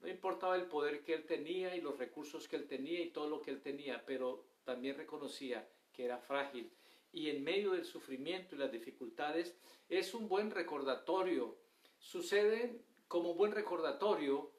[0.00, 3.28] No importaba el poder que él tenía y los recursos que él tenía y todo
[3.28, 6.70] lo que él tenía, pero también reconocía que era frágil
[7.12, 9.56] y en medio del sufrimiento y las dificultades
[9.88, 11.56] es un buen recordatorio.
[11.98, 14.52] Sucede como un buen recordatorio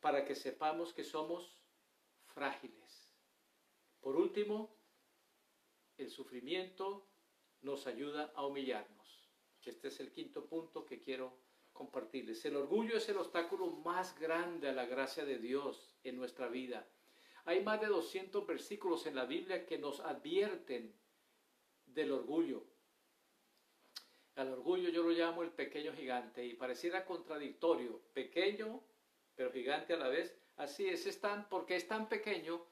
[0.00, 1.56] para que sepamos que somos
[2.24, 3.14] frágiles.
[4.00, 4.76] Por último,
[5.98, 7.06] el sufrimiento
[7.62, 9.30] nos ayuda a humillarnos.
[9.64, 11.38] Este es el quinto punto que quiero
[11.72, 12.44] compartirles.
[12.44, 16.88] El orgullo es el obstáculo más grande a la gracia de Dios en nuestra vida.
[17.44, 20.94] Hay más de 200 versículos en la Biblia que nos advierten
[21.86, 22.64] del orgullo.
[24.36, 28.82] Al orgullo yo lo llamo el pequeño gigante y pareciera contradictorio, pequeño
[29.34, 30.38] pero gigante a la vez.
[30.56, 32.62] Así es, es porque es tan pequeño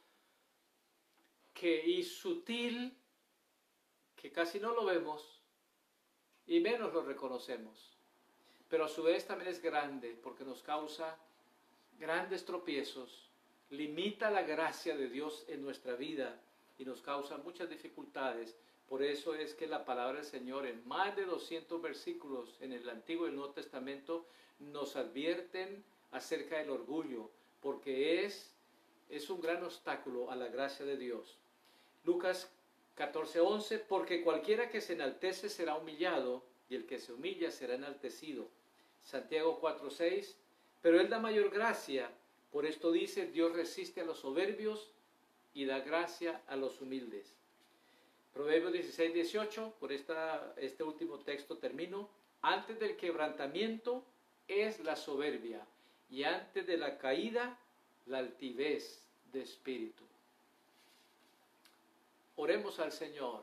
[1.54, 2.97] que, y sutil
[4.20, 5.40] que casi no lo vemos
[6.46, 7.96] y menos lo reconocemos.
[8.68, 11.16] Pero a su vez también es grande porque nos causa
[11.98, 13.30] grandes tropiezos,
[13.70, 16.40] limita la gracia de Dios en nuestra vida
[16.78, 18.56] y nos causa muchas dificultades
[18.88, 22.88] por eso es que la palabra del Señor en más de 200 versículos en el
[22.88, 24.26] Antiguo y el Nuevo Testamento
[24.58, 28.54] nos advierten acerca del orgullo, porque es,
[29.10, 31.36] es un gran obstáculo a la gracia de Dios.
[32.04, 32.50] Lucas
[32.98, 38.48] 14:11, porque cualquiera que se enaltece será humillado y el que se humilla será enaltecido.
[39.02, 40.36] Santiago 4:6,
[40.82, 42.10] pero él da mayor gracia,
[42.50, 44.90] por esto dice, Dios resiste a los soberbios
[45.54, 47.34] y da gracia a los humildes.
[48.32, 52.08] Proverbios 16, 18, por esta, este último texto termino.
[52.42, 54.04] Antes del quebrantamiento
[54.46, 55.66] es la soberbia
[56.08, 57.58] y antes de la caída
[58.06, 60.04] la altivez de espíritu.
[62.40, 63.42] Oremos al Señor.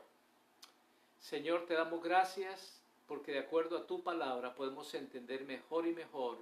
[1.20, 6.38] Señor, te damos gracias porque de acuerdo a tu palabra podemos entender mejor y mejor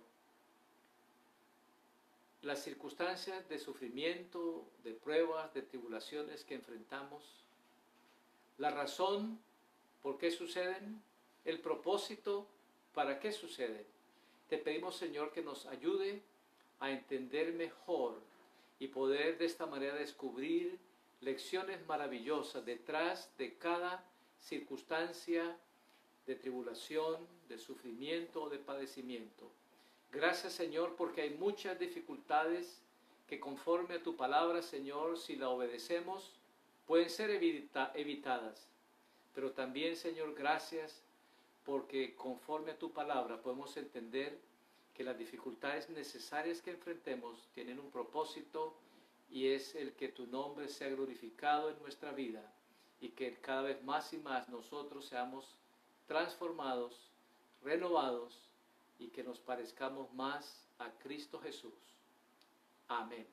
[2.43, 7.25] las circunstancias de sufrimiento, de pruebas, de tribulaciones que enfrentamos
[8.59, 9.41] la razón
[10.01, 11.03] por qué suceden,
[11.45, 12.47] el propósito
[12.95, 13.85] para qué suceden.
[14.49, 16.23] te pedimos, Señor, que nos ayude
[16.79, 18.21] a entender mejor
[18.79, 20.79] y poder de esta manera descubrir
[21.25, 24.05] lecciones maravillosas detrás de cada
[24.39, 25.57] circunstancia
[26.27, 29.51] de tribulación, de sufrimiento o de padecimiento.
[30.13, 32.83] Gracias Señor porque hay muchas dificultades
[33.27, 36.33] que conforme a tu palabra Señor, si la obedecemos,
[36.87, 38.69] pueden ser evitadas.
[39.35, 41.03] Pero también Señor, gracias
[41.65, 44.39] porque conforme a tu palabra podemos entender
[44.95, 48.75] que las dificultades necesarias que enfrentemos tienen un propósito
[49.29, 52.53] y es el que tu nombre sea glorificado en nuestra vida
[53.01, 55.57] y que cada vez más y más nosotros seamos
[56.07, 57.11] transformados,
[57.63, 58.51] renovados
[58.99, 61.75] y que nos parezcamos más a Cristo Jesús.
[62.89, 63.27] Amén.